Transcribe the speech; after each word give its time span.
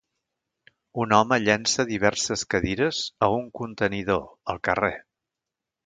Un 1.03 1.13
home 1.17 1.37
llença 1.43 1.85
diverses 1.91 2.45
cadires 2.55 3.05
a 3.29 3.33
un 3.39 3.47
contenidor 3.61 4.29
al 4.55 4.65
carrer. 4.71 4.95